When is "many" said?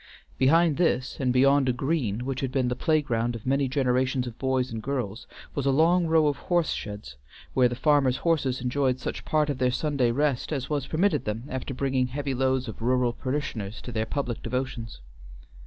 3.45-3.67